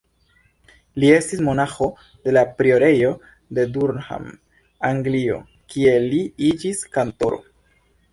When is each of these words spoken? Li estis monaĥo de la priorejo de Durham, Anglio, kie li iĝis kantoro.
Li 1.01 1.09
estis 1.15 1.41
monaĥo 1.47 1.89
de 2.23 2.31
la 2.33 2.41
priorejo 2.61 3.11
de 3.57 3.65
Durham, 3.75 4.25
Anglio, 4.89 5.37
kie 5.75 5.93
li 6.07 6.23
iĝis 6.49 6.83
kantoro. 6.97 7.39